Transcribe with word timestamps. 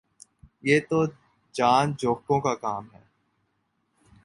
یہ 0.63 0.79
تو 0.89 0.99
جان 1.55 1.85
جو 1.99 2.13
کھوں 2.15 2.39
کا 2.41 2.53
کام 2.57 2.83
ہے 2.93 3.03